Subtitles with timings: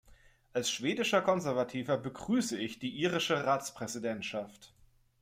[0.51, 4.73] Als schwedischer Konservativer begrüße ich die irische Ratspräsidentschaft.